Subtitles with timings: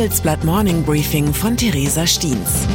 [0.00, 2.66] Handelsblatt Morning Briefing von Theresa Stiens.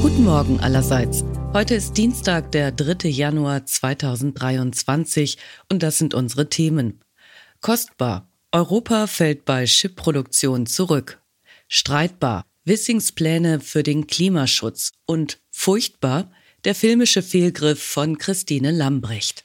[0.00, 1.24] Guten Morgen allerseits.
[1.52, 3.10] Heute ist Dienstag, der 3.
[3.10, 5.36] Januar 2023
[5.70, 7.02] und das sind unsere Themen.
[7.60, 8.26] Kostbar.
[8.50, 11.20] Europa fällt bei Chipproduktion zurück.
[11.68, 12.46] Streitbar.
[12.64, 16.32] Wissings Pläne für den Klimaschutz und furchtbar
[16.64, 19.44] der filmische Fehlgriff von Christine Lambrecht.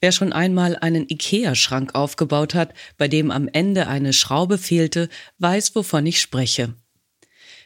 [0.00, 5.74] Wer schon einmal einen IKEA-Schrank aufgebaut hat, bei dem am Ende eine Schraube fehlte, weiß,
[5.74, 6.76] wovon ich spreche.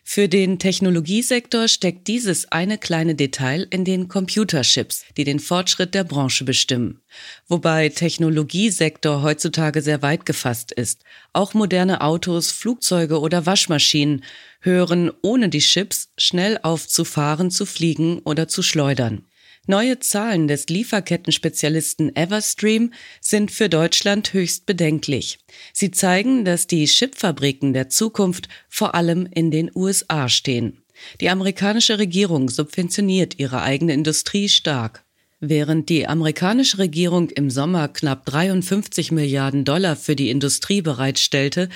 [0.04, 6.04] Für den Technologiesektor steckt dieses eine kleine Detail in den Computerships, die den Fortschritt der
[6.04, 7.00] Branche bestimmen.
[7.46, 11.02] Wobei Technologiesektor heutzutage sehr weit gefasst ist.
[11.32, 14.24] Auch moderne Autos, Flugzeuge oder Waschmaschinen
[14.60, 19.24] hören ohne die Chips schnell auf zu fahren, zu fliegen oder zu schleudern.
[19.68, 25.38] Neue Zahlen des Lieferkettenspezialisten Everstream sind für Deutschland höchst bedenklich.
[25.72, 30.82] Sie zeigen, dass die Chipfabriken der Zukunft vor allem in den USA stehen.
[31.20, 35.04] Die amerikanische Regierung subventioniert ihre eigene Industrie stark.
[35.38, 41.68] Während die amerikanische Regierung im Sommer knapp 53 Milliarden Dollar für die Industrie bereitstellte,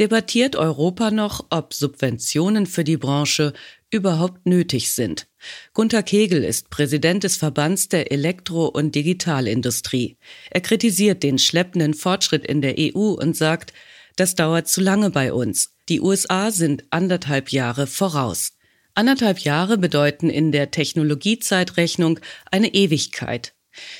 [0.00, 3.52] debattiert Europa noch, ob Subventionen für die Branche
[3.94, 5.26] überhaupt nötig sind.
[5.72, 10.18] Gunter Kegel ist Präsident des Verbands der Elektro- und Digitalindustrie.
[10.50, 13.72] Er kritisiert den schleppenden Fortschritt in der EU und sagt,
[14.16, 15.74] das dauert zu lange bei uns.
[15.88, 18.52] Die USA sind anderthalb Jahre voraus.
[18.94, 23.54] Anderthalb Jahre bedeuten in der Technologiezeitrechnung eine Ewigkeit.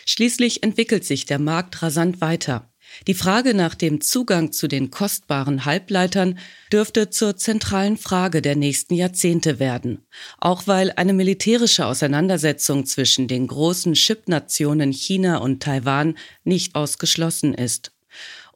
[0.06, 2.72] Schließlich entwickelt sich der Markt rasant weiter.
[3.06, 6.38] Die Frage nach dem Zugang zu den kostbaren Halbleitern
[6.72, 10.06] dürfte zur zentralen Frage der nächsten Jahrzehnte werden,
[10.38, 17.93] auch weil eine militärische Auseinandersetzung zwischen den großen Chipnationen China und Taiwan nicht ausgeschlossen ist.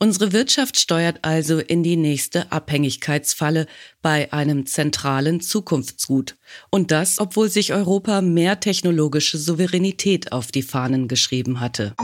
[0.00, 3.66] Unsere Wirtschaft steuert also in die nächste Abhängigkeitsfalle
[4.00, 6.36] bei einem zentralen Zukunftsgut.
[6.70, 11.94] Und das, obwohl sich Europa mehr technologische Souveränität auf die Fahnen geschrieben hatte.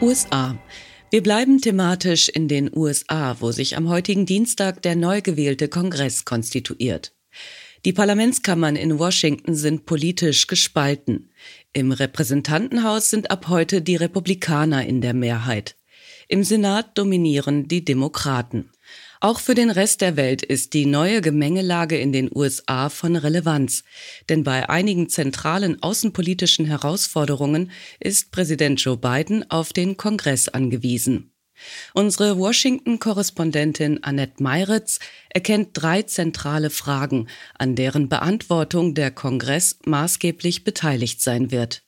[0.00, 0.56] USA.
[1.10, 6.24] Wir bleiben thematisch in den USA, wo sich am heutigen Dienstag der neu gewählte Kongress
[6.24, 7.12] konstituiert.
[7.84, 11.30] Die Parlamentskammern in Washington sind politisch gespalten.
[11.74, 15.76] Im Repräsentantenhaus sind ab heute die Republikaner in der Mehrheit.
[16.28, 18.70] Im Senat dominieren die Demokraten.
[19.22, 23.84] Auch für den Rest der Welt ist die neue Gemengelage in den USA von Relevanz,
[24.30, 27.70] denn bei einigen zentralen außenpolitischen Herausforderungen
[28.00, 31.34] ist Präsident Joe Biden auf den Kongress angewiesen.
[31.92, 41.20] Unsere Washington-Korrespondentin Annette Meiritz erkennt drei zentrale Fragen, an deren Beantwortung der Kongress maßgeblich beteiligt
[41.20, 41.82] sein wird.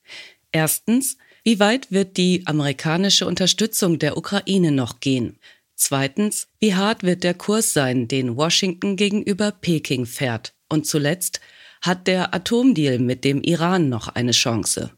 [0.51, 5.39] Erstens, wie weit wird die amerikanische Unterstützung der Ukraine noch gehen?
[5.85, 10.55] Zweitens, wie hart wird der Kurs sein, den Washington gegenüber Peking fährt?
[10.69, 11.41] Und zuletzt,
[11.81, 14.93] hat der Atomdeal mit dem Iran noch eine Chance?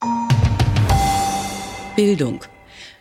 [1.96, 2.44] Bildung.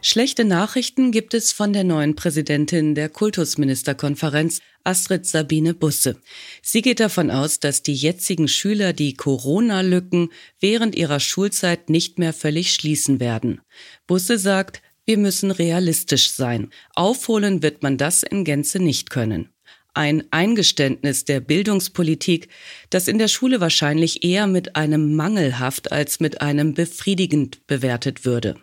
[0.01, 6.15] Schlechte Nachrichten gibt es von der neuen Präsidentin der Kultusministerkonferenz, Astrid Sabine Busse.
[6.61, 10.29] Sie geht davon aus, dass die jetzigen Schüler die Corona-Lücken
[10.61, 13.59] während ihrer Schulzeit nicht mehr völlig schließen werden.
[14.07, 16.69] Busse sagt, wir müssen realistisch sein.
[16.95, 19.49] Aufholen wird man das in Gänze nicht können.
[19.95, 22.47] Ein Eingeständnis der Bildungspolitik,
[22.89, 28.55] das in der Schule wahrscheinlich eher mit einem mangelhaft als mit einem befriedigend bewertet würde.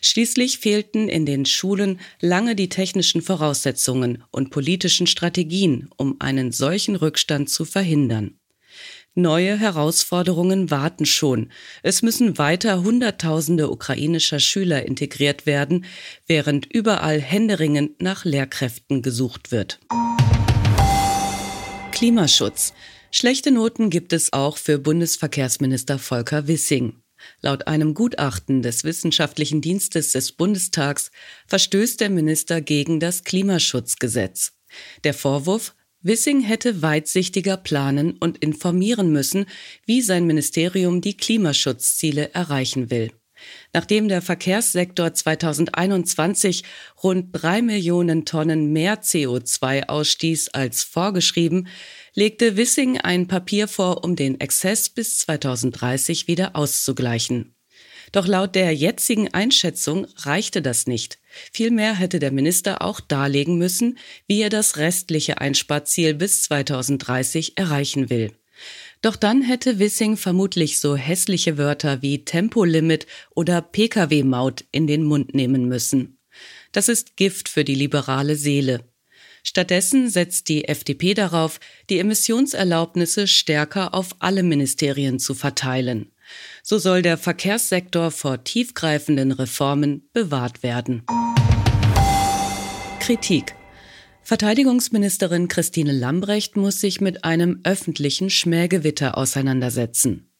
[0.00, 6.96] Schließlich fehlten in den Schulen lange die technischen Voraussetzungen und politischen Strategien, um einen solchen
[6.96, 8.40] Rückstand zu verhindern.
[9.14, 11.50] Neue Herausforderungen warten schon.
[11.82, 15.84] Es müssen weiter Hunderttausende ukrainischer Schüler integriert werden,
[16.26, 19.80] während überall händeringend nach Lehrkräften gesucht wird.
[21.90, 22.72] Klimaschutz.
[23.10, 27.02] Schlechte Noten gibt es auch für Bundesverkehrsminister Volker Wissing.
[27.42, 31.10] Laut einem Gutachten des Wissenschaftlichen Dienstes des Bundestags
[31.48, 34.54] verstößt der Minister gegen das Klimaschutzgesetz.
[35.04, 39.46] Der Vorwurf, Wissing hätte weitsichtiger planen und informieren müssen,
[39.86, 43.10] wie sein Ministerium die Klimaschutzziele erreichen will.
[43.72, 46.64] Nachdem der Verkehrssektor 2021
[47.02, 51.68] rund drei Millionen Tonnen mehr CO2 ausstieß als vorgeschrieben,
[52.14, 57.54] legte Wissing ein Papier vor, um den Exzess bis 2030 wieder auszugleichen.
[58.12, 61.18] Doch laut der jetzigen Einschätzung reichte das nicht.
[61.52, 68.10] Vielmehr hätte der Minister auch darlegen müssen, wie er das restliche Einsparziel bis 2030 erreichen
[68.10, 68.32] will.
[69.00, 75.34] Doch dann hätte Wissing vermutlich so hässliche Wörter wie Tempolimit oder Pkw-Maut in den Mund
[75.34, 76.18] nehmen müssen.
[76.70, 78.84] Das ist Gift für die liberale Seele.
[79.42, 81.58] Stattdessen setzt die FDP darauf,
[81.90, 86.11] die Emissionserlaubnisse stärker auf alle Ministerien zu verteilen.
[86.62, 91.02] So soll der Verkehrssektor vor tiefgreifenden Reformen bewahrt werden.
[93.00, 93.54] Kritik
[94.22, 100.30] Verteidigungsministerin Christine Lambrecht muss sich mit einem öffentlichen Schmähgewitter auseinandersetzen.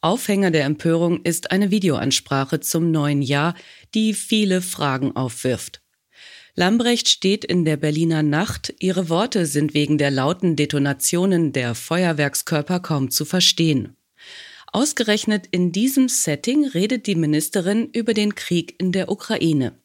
[0.00, 3.54] Aufhänger der Empörung ist eine Videoansprache zum neuen Jahr,
[3.94, 5.82] die viele Fragen aufwirft.
[6.54, 12.80] Lambrecht steht in der Berliner Nacht, ihre Worte sind wegen der lauten Detonationen der Feuerwerkskörper
[12.80, 13.96] kaum zu verstehen.
[14.72, 19.78] Ausgerechnet in diesem Setting redet die Ministerin über den Krieg in der Ukraine.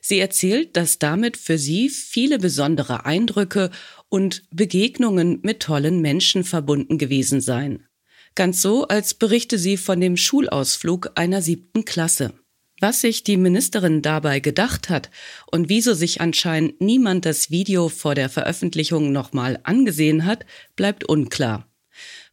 [0.00, 3.70] Sie erzählt, dass damit für sie viele besondere Eindrücke
[4.08, 7.86] und Begegnungen mit tollen Menschen verbunden gewesen seien.
[8.34, 12.32] Ganz so, als berichte sie von dem Schulausflug einer siebten Klasse.
[12.80, 15.10] Was sich die Ministerin dabei gedacht hat
[15.50, 20.46] und wieso sich anscheinend niemand das Video vor der Veröffentlichung nochmal angesehen hat,
[20.76, 21.70] bleibt unklar.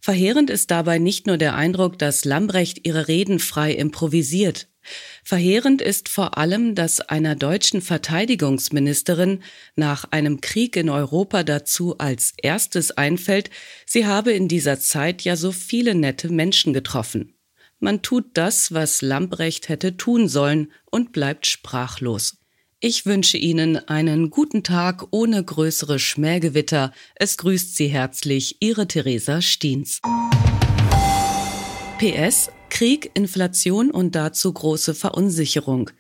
[0.06, 4.68] Verheerend ist dabei nicht nur der Eindruck, dass Lambrecht ihre Reden frei improvisiert.
[5.24, 9.44] Verheerend ist vor allem, dass einer deutschen Verteidigungsministerin
[9.78, 13.50] nach einem Krieg in Europa dazu als erstes einfällt,
[13.86, 17.38] sie habe in dieser Zeit ja so viele nette Menschen getroffen.
[17.80, 22.43] Man tut das, was Lambrecht hätte tun sollen und bleibt sprachlos.
[22.86, 26.92] Ich wünsche Ihnen einen guten Tag ohne größere Schmähgewitter.
[27.16, 30.02] Es grüßt Sie herzlich Ihre Theresa Stiens.
[31.98, 35.92] PS Krieg, Inflation und dazu große Verunsicherung.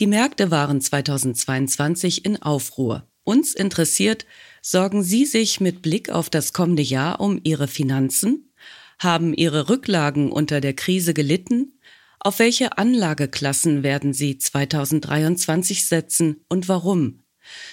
[0.00, 3.06] Die Märkte waren 2022 in Aufruhr.
[3.22, 4.26] Uns interessiert,
[4.60, 8.52] sorgen Sie sich mit Blick auf das kommende Jahr um Ihre Finanzen?
[8.98, 11.73] Haben Ihre Rücklagen unter der Krise gelitten?
[12.26, 17.20] Auf welche Anlageklassen werden Sie 2023 setzen und warum?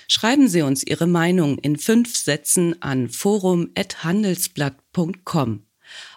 [0.09, 5.63] Schreiben Sie uns Ihre Meinung in fünf Sätzen an forum.handelsblatt.com.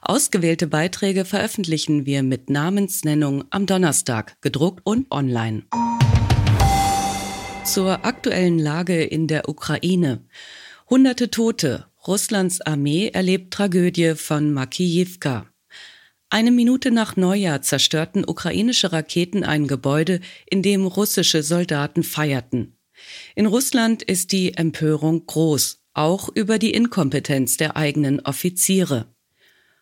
[0.02, 5.62] Ausgewählte Beiträge veröffentlichen wir mit Namensnennung am Donnerstag, gedruckt und online.
[7.62, 10.24] Zur aktuellen Lage in der Ukraine.
[10.90, 11.86] Hunderte Tote.
[12.04, 15.46] Russlands Armee erlebt Tragödie von Makijivka.
[16.34, 22.76] Eine Minute nach Neujahr zerstörten ukrainische Raketen ein Gebäude, in dem russische Soldaten feierten.
[23.36, 29.14] In Russland ist die Empörung groß, auch über die Inkompetenz der eigenen Offiziere.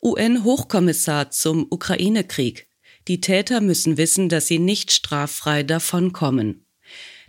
[0.02, 2.68] UN-Hochkommissar zum Ukraine-Krieg.
[3.08, 6.66] Die Täter müssen wissen, dass sie nicht straffrei davonkommen.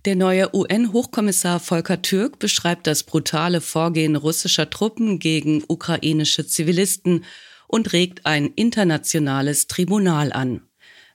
[0.03, 7.24] Der neue UN-Hochkommissar Volker Türk beschreibt das brutale Vorgehen russischer Truppen gegen ukrainische Zivilisten
[7.74, 10.62] und regt ein internationales Tribunal an.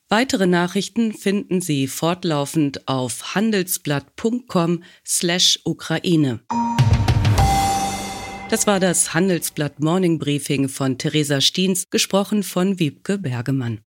[0.08, 6.40] Weitere Nachrichten finden Sie fortlaufend auf handelsblatt.com slash Ukraine.
[8.50, 13.80] Das war das Handelsblatt Morning Briefing von Theresa Stiens, gesprochen von Wiebke Bergemann.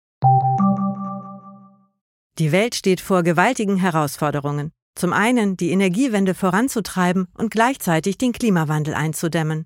[2.39, 4.71] Die Welt steht vor gewaltigen Herausforderungen.
[4.95, 9.65] Zum einen die Energiewende voranzutreiben und gleichzeitig den Klimawandel einzudämmen.